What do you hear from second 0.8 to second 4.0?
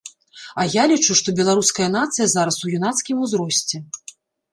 лічу, што беларуская нацыя зараз у юнацкім узросце.